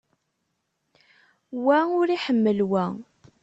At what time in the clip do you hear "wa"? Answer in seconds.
1.63-1.77, 2.69-2.85